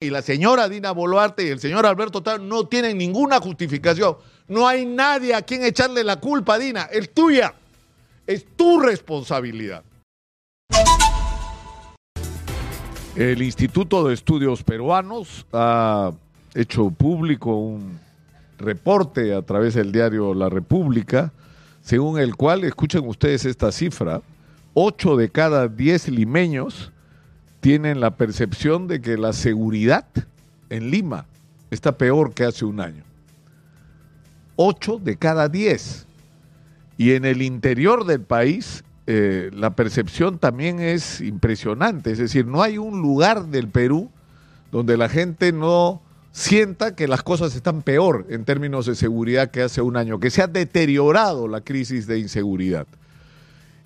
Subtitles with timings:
[0.00, 4.16] y la señora Dina Boluarte y el señor Alberto Taro no tienen ninguna justificación.
[4.46, 6.82] No hay nadie a quien echarle la culpa, Dina.
[6.84, 7.52] Es tuya.
[8.24, 9.82] Es tu responsabilidad.
[13.16, 16.12] El Instituto de Estudios Peruanos ha
[16.54, 17.98] hecho público un
[18.56, 21.32] reporte a través del diario La República,
[21.82, 24.22] según el cual, escuchen ustedes esta cifra,
[24.74, 26.92] 8 de cada 10 limeños
[27.60, 30.06] tienen la percepción de que la seguridad
[30.70, 31.26] en Lima
[31.70, 33.04] está peor que hace un año.
[34.56, 36.06] 8 de cada 10.
[36.96, 42.10] Y en el interior del país eh, la percepción también es impresionante.
[42.10, 44.10] Es decir, no hay un lugar del Perú
[44.70, 46.02] donde la gente no
[46.32, 50.30] sienta que las cosas están peor en términos de seguridad que hace un año, que
[50.30, 52.86] se ha deteriorado la crisis de inseguridad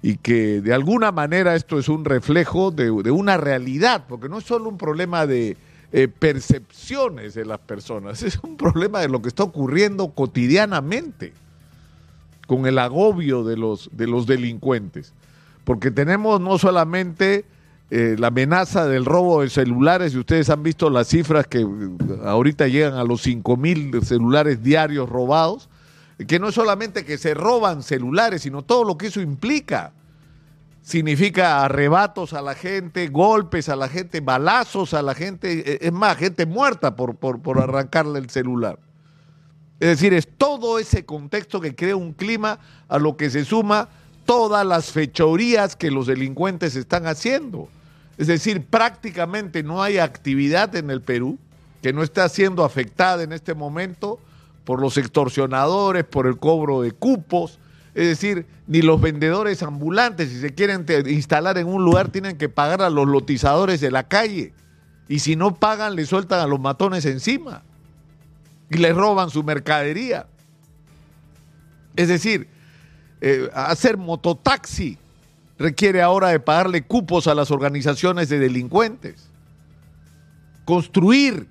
[0.03, 4.45] y que de alguna manera esto es un reflejo de, una realidad, porque no es
[4.45, 5.57] solo un problema de
[5.93, 11.33] eh, percepciones de las personas, es un problema de lo que está ocurriendo cotidianamente
[12.49, 15.15] con el agobio de los, de los delincuentes,
[15.65, 17.45] porque tenemos no solamente
[17.91, 21.67] eh, la amenaza del robo de celulares, y ustedes han visto las cifras que eh,
[22.25, 25.69] ahorita llegan a los 5 mil celulares diarios robados,
[26.27, 29.93] que no es solamente que se roban celulares, sino todo lo que eso implica.
[30.83, 35.93] Significa arrebatos a la gente, golpes a la gente, balazos a la gente, eh, es
[35.93, 38.79] más, gente muerta por, por, por arrancarle el celular.
[39.79, 43.89] Es decir, es todo ese contexto que crea un clima a lo que se suma
[44.25, 47.69] todas las fechorías que los delincuentes están haciendo.
[48.19, 51.39] Es decir, prácticamente no hay actividad en el Perú
[51.83, 54.21] que no esté siendo afectada en este momento
[54.65, 57.59] por los extorsionadores, por el cobro de cupos.
[57.95, 62.49] Es decir, ni los vendedores ambulantes, si se quieren instalar en un lugar, tienen que
[62.49, 64.53] pagar a los lotizadores de la calle.
[65.09, 67.63] Y si no pagan, le sueltan a los matones encima.
[68.71, 70.27] Y les roban su mercadería.
[71.97, 72.49] Es decir,
[73.21, 74.97] eh, hacer mototaxi
[75.59, 79.29] requiere ahora de pagarle cupos a las organizaciones de delincuentes.
[80.65, 81.47] Construir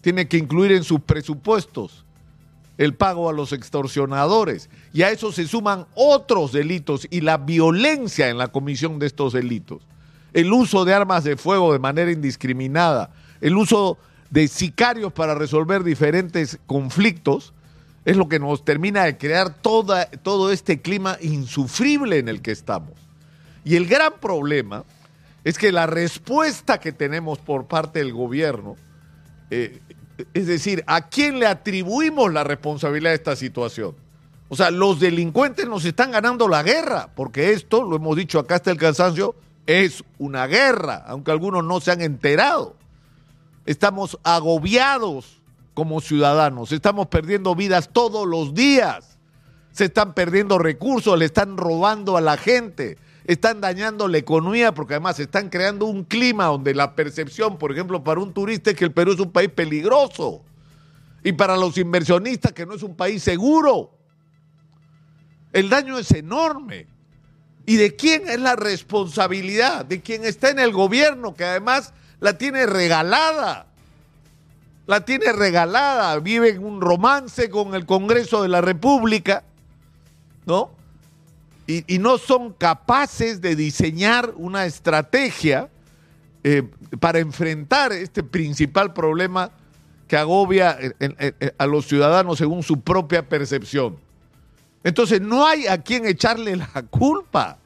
[0.00, 2.05] tiene que incluir en sus presupuestos
[2.78, 4.68] el pago a los extorsionadores.
[4.92, 9.32] Y a eso se suman otros delitos y la violencia en la comisión de estos
[9.32, 9.82] delitos.
[10.32, 13.10] El uso de armas de fuego de manera indiscriminada,
[13.40, 13.98] el uso
[14.30, 17.52] de sicarios para resolver diferentes conflictos,
[18.04, 22.92] es lo que nos termina de crear todo este clima insufrible en el que estamos.
[23.64, 24.84] Y el gran problema
[25.42, 28.76] es que la respuesta que tenemos por parte del gobierno,
[29.50, 29.80] eh,
[30.34, 33.94] es decir, ¿a quién le atribuimos la responsabilidad de esta situación?
[34.48, 38.56] O sea, los delincuentes nos están ganando la guerra, porque esto, lo hemos dicho acá
[38.56, 39.34] hasta el cansancio,
[39.66, 42.76] es una guerra, aunque algunos no se han enterado.
[43.66, 45.42] Estamos agobiados
[45.74, 49.18] como ciudadanos, estamos perdiendo vidas todos los días,
[49.72, 54.94] se están perdiendo recursos, le están robando a la gente, están dañando la economía porque
[54.94, 58.84] además están creando un clima donde la percepción, por ejemplo, para un turista es que
[58.84, 60.42] el Perú es un país peligroso
[61.24, 63.90] y para los inversionistas que no es un país seguro.
[65.52, 66.86] El daño es enorme.
[67.66, 69.84] ¿Y de quién es la responsabilidad?
[69.84, 73.66] De quien está en el gobierno, que además la tiene regalada.
[74.86, 79.42] La tiene regalada, vive en un romance con el Congreso de la República,
[80.44, 80.75] ¿no?
[81.66, 85.68] Y, no son capaces de diseñar una estrategia
[86.44, 86.62] eh,
[87.00, 89.50] para enfrentar este principal problema
[90.06, 90.78] que agobia
[91.58, 93.96] a los ciudadanos según su propia percepción.
[94.84, 97.58] Entonces no hay a quien echarle la culpa.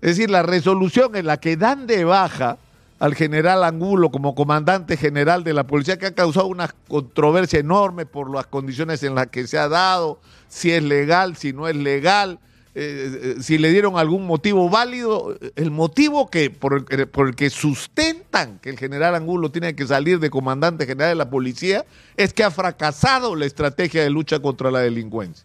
[0.00, 2.58] Es decir, la resolución en la que dan de baja
[2.98, 8.04] al general Angulo como comandante general de la policía, que ha causado una controversia enorme
[8.04, 11.76] por las condiciones en las que se ha dado, si es legal, si no es
[11.76, 12.38] legal,
[12.72, 17.34] eh, eh, si le dieron algún motivo válido, el motivo que por el, por el,
[17.34, 21.84] que sustentan que el general Angulo tiene que salir de comandante general de la policía
[22.16, 25.44] es que ha fracasado la estrategia de lucha contra la delincuencia.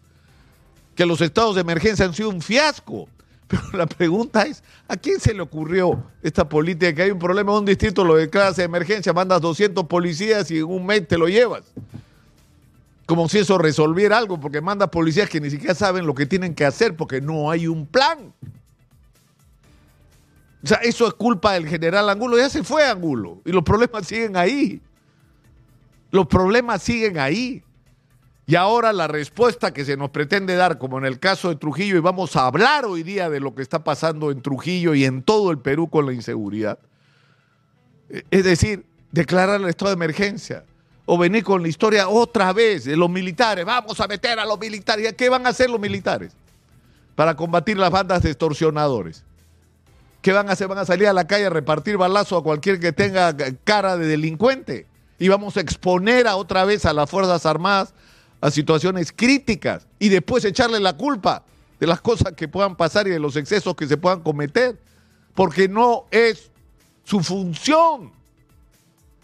[0.93, 3.09] Que los estados de emergencia han sido un fiasco.
[3.47, 7.51] Pero la pregunta es, ¿a quién se le ocurrió esta política que hay un problema
[7.53, 11.17] en un distrito, lo declaras de emergencia, mandas 200 policías y en un mes te
[11.17, 11.63] lo llevas?
[13.05, 16.55] Como si eso resolviera algo, porque manda policías que ni siquiera saben lo que tienen
[16.55, 18.33] que hacer porque no hay un plan.
[20.63, 22.37] O sea, eso es culpa del general Angulo.
[22.37, 24.81] Ya se fue Angulo y los problemas siguen ahí.
[26.09, 27.63] Los problemas siguen ahí.
[28.47, 31.97] Y ahora la respuesta que se nos pretende dar, como en el caso de Trujillo,
[31.97, 35.23] y vamos a hablar hoy día de lo que está pasando en Trujillo y en
[35.23, 36.77] todo el Perú con la inseguridad,
[38.07, 40.63] es decir, declarar el estado de emergencia
[41.05, 43.65] o venir con la historia otra vez de los militares.
[43.65, 45.13] Vamos a meter a los militares.
[45.13, 46.33] ¿Qué van a hacer los militares
[47.15, 49.23] para combatir las bandas de extorsionadores?
[50.21, 50.67] ¿Qué van a hacer?
[50.67, 54.07] Van a salir a la calle a repartir balazo a cualquier que tenga cara de
[54.07, 54.87] delincuente.
[55.19, 57.93] Y vamos a exponer a otra vez a las Fuerzas Armadas
[58.41, 61.43] a situaciones críticas y después echarle la culpa
[61.79, 64.79] de las cosas que puedan pasar y de los excesos que se puedan cometer.
[65.35, 66.49] Porque no es
[67.03, 68.11] su función.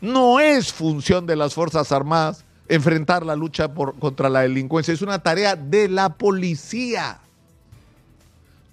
[0.01, 4.93] No es función de las Fuerzas Armadas enfrentar la lucha por, contra la delincuencia.
[4.93, 7.19] Es una tarea de la policía.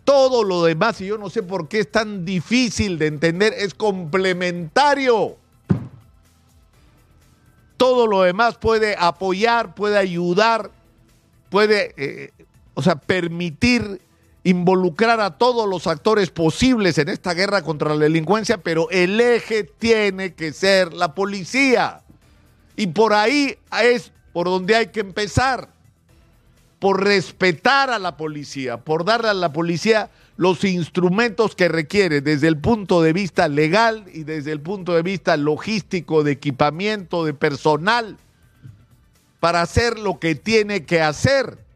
[0.05, 3.75] Todo lo demás, y yo no sé por qué es tan difícil de entender, es
[3.75, 5.37] complementario.
[7.77, 10.71] Todo lo demás puede apoyar, puede ayudar,
[11.51, 12.33] puede, eh,
[12.75, 14.01] o sea, permitir
[14.49, 19.65] involucrar a todos los actores posibles en esta guerra contra la delincuencia, pero el eje
[19.65, 22.01] tiene que ser la policía.
[22.75, 25.69] Y por ahí es por donde hay que empezar,
[26.79, 30.09] por respetar a la policía, por darle a la policía
[30.39, 35.03] los instrumentos que requiere desde el punto de vista legal y desde el punto de
[35.03, 38.17] vista logístico, de equipamiento, de personal,
[39.41, 41.68] para hacer lo que tiene que hacer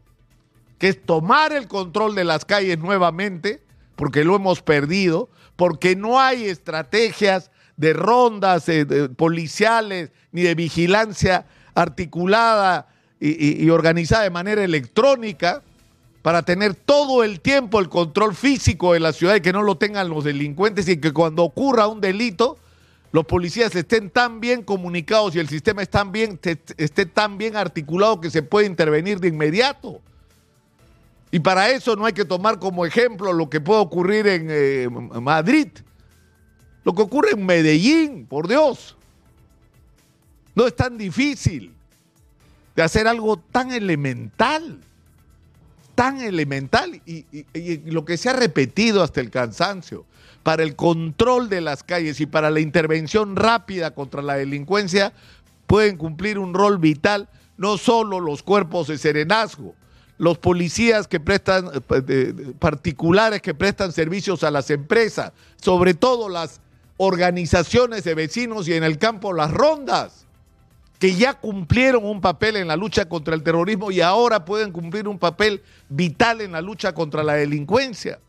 [0.77, 3.61] que es tomar el control de las calles nuevamente,
[3.95, 8.85] porque lo hemos perdido, porque no hay estrategias de rondas eh,
[9.15, 12.87] policiales ni de vigilancia articulada
[13.19, 15.63] y, organizada de manera electrónica
[16.21, 19.77] para tener todo el tiempo el control físico de la ciudad y que no lo
[19.77, 22.57] tengan los delincuentes y que cuando ocurra un delito
[23.13, 26.39] los policías estén tan bien comunicados y el sistema bien,
[26.77, 30.01] esté tan bien articulado que se puede intervenir de inmediato.
[31.33, 34.87] Y para eso no hay que tomar como ejemplo lo que puede ocurrir en eh,
[35.19, 35.67] Madrid,
[36.83, 38.95] lo que ocurre en Medellín, por Dios.
[40.53, 41.73] No es tan difícil
[42.75, 44.79] de hacer algo tan elemental,
[45.95, 50.05] tan elemental, y, y lo que se ha repetido hasta el cansancio,
[50.43, 55.13] para el control de las calles y para la intervención rápida contra la delincuencia,
[55.65, 57.27] pueden cumplir un rol vital
[57.57, 59.73] no solo los cuerpos de serenazgo,
[60.17, 61.69] los policías que prestan,
[62.07, 65.31] eh, particulares que prestan servicios a las empresas,
[65.61, 66.61] sobre todo las
[66.97, 70.25] organizaciones de vecinos y en el campo las rondas,
[70.99, 75.07] que ya cumplieron un papel en la lucha contra el terrorismo y ahora pueden cumplir
[75.07, 78.19] un papel vital en la lucha contra la delincuencia.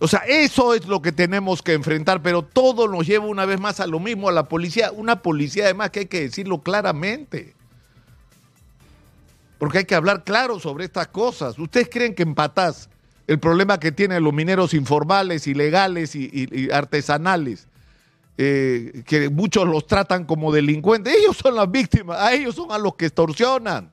[0.00, 3.60] O sea, eso es lo que tenemos que enfrentar, pero todo nos lleva una vez
[3.60, 7.54] más a lo mismo, a la policía, una policía además que hay que decirlo claramente
[9.58, 11.58] porque hay que hablar claro sobre estas cosas.
[11.58, 12.88] ¿Ustedes creen que en Patás
[13.28, 17.68] el problema que tienen los mineros informales, ilegales y, artesanales,
[18.38, 22.78] eh, que muchos los tratan como delincuentes, ellos son las víctimas, a ellos son a
[22.78, 23.92] los que extorsionan,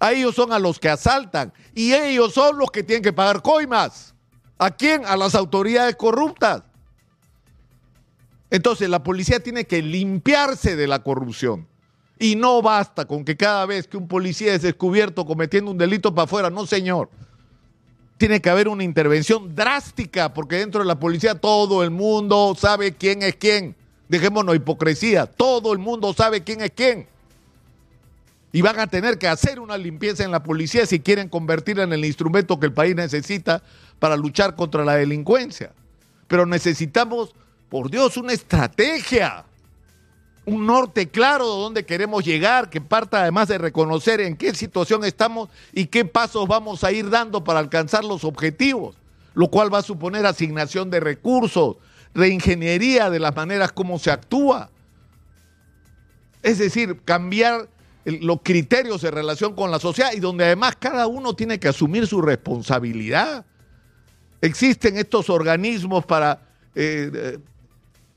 [0.00, 3.42] a ellos son a los que asaltan y ellos son los que tienen que pagar
[3.42, 4.14] coimas.
[4.58, 5.04] ¿A quién?
[5.04, 6.62] A las autoridades corruptas.
[8.48, 11.66] Entonces la policía tiene que limpiarse de la corrupción.
[12.18, 16.14] Y no basta con que cada vez que un policía es descubierto cometiendo un delito
[16.14, 17.10] para afuera, no señor.
[18.16, 22.92] Tiene que haber una intervención drástica, porque dentro de la policía todo el mundo sabe
[22.92, 23.74] quién es quién.
[24.08, 27.06] Dejémonos hipocresía, todo el mundo sabe quién es quién.
[28.52, 31.92] Y van a tener que hacer una limpieza en la policía si quieren convertirla en
[31.94, 33.62] el instrumento que el país necesita
[33.98, 35.72] para luchar contra la delincuencia.
[36.28, 37.34] Pero necesitamos,
[37.70, 39.44] por Dios, una estrategia
[40.44, 45.04] un norte claro de dónde queremos llegar, que parta además de reconocer en qué situación
[45.04, 48.96] estamos y qué pasos vamos a ir dando para alcanzar los objetivos,
[49.34, 51.76] lo cual va a suponer asignación de recursos,
[52.14, 54.70] reingeniería de las maneras como se actúa.
[56.42, 57.68] Es decir, cambiar
[58.04, 62.08] los criterios de relación con la sociedad y donde además cada uno tiene que asumir
[62.08, 63.46] su responsabilidad.
[64.40, 66.40] Existen estos organismos para
[66.74, 67.38] eh,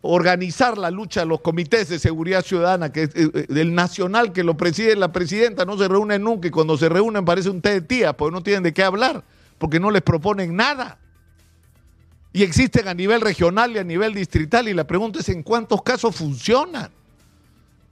[0.08, 4.44] organizar la lucha los comités de seguridad ciudadana, que es eh, eh, del nacional que
[4.44, 7.74] lo preside la presidenta, no se reúnen nunca y cuando se reúnen parece un té
[7.74, 9.24] de tía, porque no tienen de qué hablar,
[9.58, 11.00] porque no les proponen nada.
[12.34, 15.82] Y existen a nivel regional y a nivel distrital y la pregunta es en cuántos
[15.82, 16.92] casos funcionan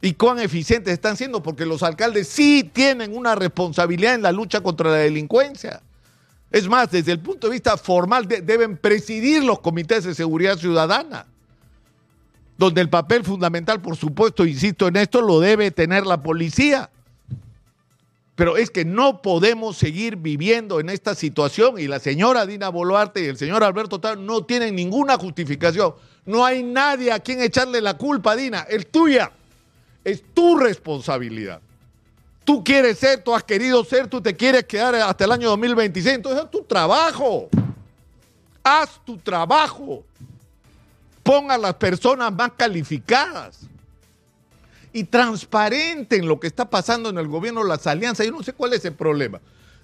[0.02, 4.62] y cuán eficientes están siendo, porque los alcaldes sí tienen una responsabilidad en la lucha
[4.62, 5.82] contra la delincuencia.
[6.52, 11.26] Es más, desde el punto de vista formal deben presidir los comités de seguridad ciudadana
[12.58, 16.90] donde el papel fundamental, por supuesto, insisto en esto, lo debe tener la policía.
[18.36, 23.24] Pero es que no podemos seguir viviendo en esta situación y la señora Dina Boluarte
[23.24, 25.94] y el señor Alberto Tal no tienen ninguna justificación.
[26.26, 28.62] No hay nadie a quien echarle la culpa, Dina.
[28.62, 29.32] Es tuya.
[30.04, 31.62] Es tu responsabilidad.
[32.44, 36.16] Tú quieres ser, tú has querido ser, tú te quieres quedar hasta el año 2026.
[36.16, 37.50] Entonces haz tu trabajo.
[38.64, 40.04] Haz tu trabajo.
[41.24, 43.62] Ponga a las personas más calificadas.
[44.92, 48.26] Y transparente en lo que está pasando en el gobierno, las alianzas.
[48.28, 49.40] Yo no sé cuál es el problema.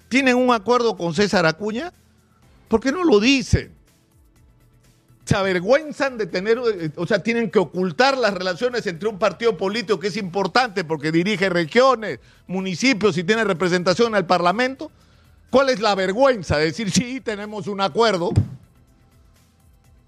[0.08, 1.92] ¿Tienen un acuerdo con César Acuña?
[2.68, 3.72] ¿Por qué no lo dicen?
[5.30, 6.58] se avergüenzan de tener,
[6.96, 11.12] o sea, tienen que ocultar las relaciones entre un partido político que es importante porque
[11.12, 12.18] dirige regiones,
[12.48, 14.90] municipios y tiene representación en el Parlamento.
[15.50, 18.30] ¿Cuál es la vergüenza de decir, sí, tenemos un acuerdo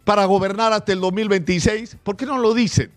[0.05, 1.97] para gobernar hasta el 2026?
[2.03, 2.91] ¿Por qué no lo dicen?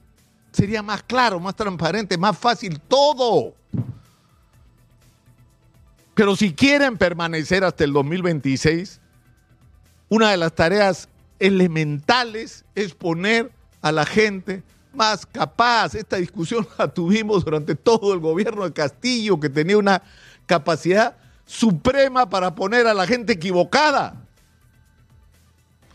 [0.51, 3.53] Sería más claro, más transparente, más fácil todo.
[6.13, 9.01] Pero si quieren permanecer hasta el 2026,
[10.07, 11.09] una de las tareas
[11.39, 15.93] elementales es poner a la gente más capaz.
[15.93, 20.01] Esta discusión la tuvimos durante todo el gobierno de Castillo, que tenía una
[20.45, 24.24] capacidad suprema para poner a la gente equivocada.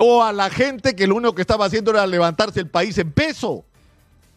[0.02, 3.12] O a la gente que lo único que estaba haciendo era levantarse el país en
[3.12, 3.66] peso.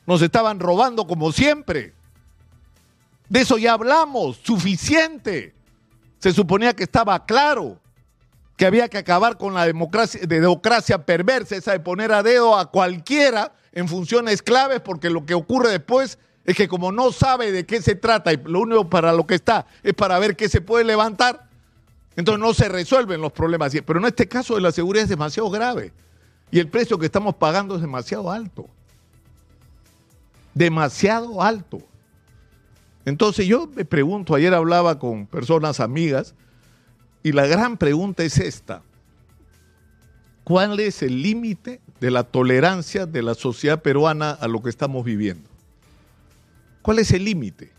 [0.05, 1.93] Nos estaban robando como siempre.
[3.29, 5.55] De eso ya hablamos, suficiente.
[6.19, 7.79] Se suponía que estaba claro
[8.57, 12.69] que había que acabar con la democracia, democracia perversa, esa de poner a dedo a
[12.69, 17.65] cualquiera en funciones claves, porque lo que ocurre después es que como no sabe de
[17.65, 20.59] qué se trata y lo único para lo que está es para ver qué se
[20.59, 21.47] puede levantar,
[22.15, 23.73] entonces no se resuelven los problemas.
[23.85, 25.91] Pero en este caso de la seguridad es demasiado grave
[26.51, 28.67] y el precio que estamos pagando es demasiado alto.
[30.53, 31.81] Demasiado alto.
[33.05, 36.35] Entonces yo me pregunto, ayer hablaba con personas amigas,
[37.23, 38.83] y la gran pregunta es esta.
[40.43, 45.05] ¿Cuál es el límite de la tolerancia de la sociedad peruana a lo que estamos
[45.05, 45.49] viviendo?
[46.81, 47.71] ¿Cuál es el límite?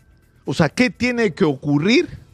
[0.45, 2.24] O sea, ¿qué tiene que ocurrir?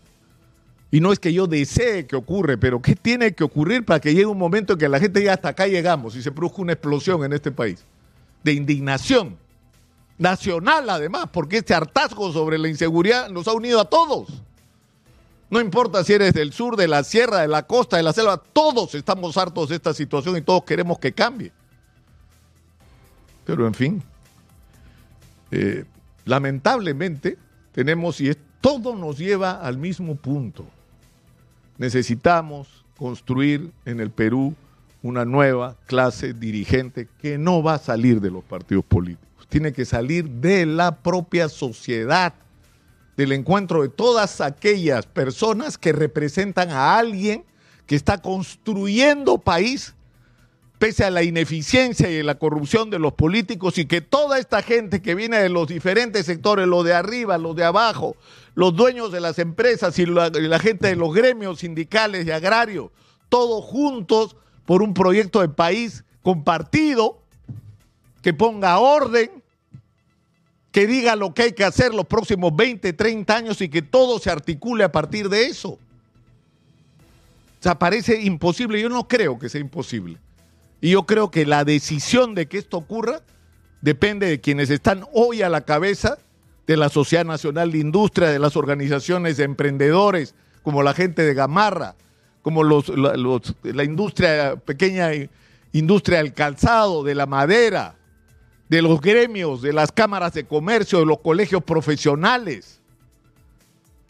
[0.92, 4.14] Y no es que yo desee que ocurra, pero ¿qué tiene que ocurrir para que
[4.14, 6.74] llegue un momento en que la gente diga hasta acá llegamos y se produzca una
[6.74, 7.86] explosión en este país?
[8.44, 9.38] De indignación.
[10.18, 14.44] Nacional además, porque este hartazgo sobre la inseguridad nos ha unido a todos.
[15.50, 18.38] No importa si eres del sur, de la sierra, de la costa, de la selva,
[18.38, 21.54] todos estamos hartos de esta situación y todos queremos que cambie.
[23.46, 24.04] Pero en fin,
[25.52, 25.86] eh,
[26.26, 27.38] lamentablemente
[27.72, 30.66] tenemos, y todo nos lleva al mismo punto.
[31.82, 34.54] Necesitamos construir en el Perú
[35.02, 39.84] una nueva clase dirigente que no va a salir de los partidos políticos, tiene que
[39.84, 42.36] salir de la propia sociedad
[43.18, 47.46] del encuentro de todas aquellas personas que representan a alguien
[47.88, 49.96] que está construyendo país
[50.78, 55.02] pese a la ineficiencia y la corrupción de los políticos y que toda esta gente
[55.02, 58.16] que viene de los diferentes sectores, los de arriba, los de abajo,
[58.56, 62.92] los dueños de las empresas y la, gente de los gremios sindicales y agrarios,
[63.30, 67.22] todos juntos por un proyecto de país compartido
[68.22, 69.42] que ponga orden
[70.72, 74.20] que diga lo que hay que hacer los próximos 20, 30 años y que todo
[74.20, 75.72] se articule a partir de eso.
[75.72, 78.80] O sea, parece imposible.
[78.80, 80.18] Yo no creo que sea imposible.
[80.80, 83.22] Y yo creo que la decisión de que esto ocurra
[83.82, 86.18] depende de quienes están hoy a la cabeza
[86.68, 91.34] de la Sociedad Nacional de Industria, de las organizaciones de emprendedores, como la gente de
[91.34, 91.96] Gamarra,
[92.42, 95.10] como los, la industria, pequeña
[95.74, 97.96] industria del calzado, de la madera,
[98.70, 102.80] de los gremios, de las cámaras de comercio, de los colegios profesionales,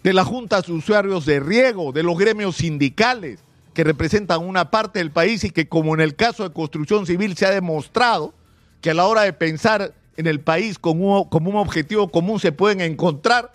[0.04, 3.40] de las juntas de usuarios de riego, de los gremios sindicales
[3.74, 7.36] que representan una parte del país y que como en el caso de construcción civil
[7.38, 8.34] se ha demostrado
[8.82, 12.52] que a la hora de pensar en el país como, como un objetivo común se
[12.52, 13.52] pueden encontrar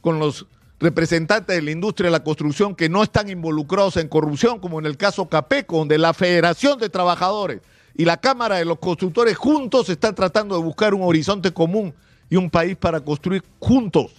[0.00, 0.46] con los
[0.80, 4.86] representantes de la industria de la construcción que no están involucrados en corrupción, como en
[4.86, 7.60] el caso Capeco, donde la Federación de Trabajadores
[7.94, 11.92] y la Cámara de los Constructores juntos están tratando de buscar un horizonte común
[12.30, 14.12] y un país para construir juntos.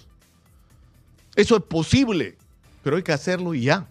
[1.36, 2.36] Eso es posible,
[2.84, 3.88] pero hay que hacerlo ya.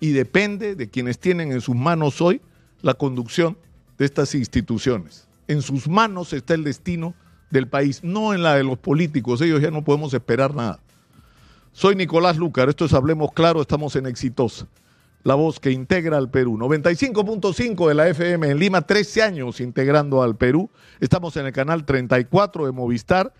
[0.00, 2.40] Y depende de quienes tienen en sus manos hoy
[2.82, 3.56] la conducción
[3.96, 5.27] de estas instituciones.
[5.48, 7.14] En sus manos está el destino
[7.50, 9.40] del país, no en la de los políticos.
[9.40, 10.78] Ellos ya no podemos esperar nada.
[11.72, 14.66] Soy Nicolás Lucar, esto es Hablemos Claro, estamos en Exitosa
[15.24, 16.56] la voz que integra al Perú.
[16.56, 20.70] 95.5 de la FM en Lima, 13 años integrando al Perú.
[21.00, 23.34] Estamos en el canal 34 de Movistar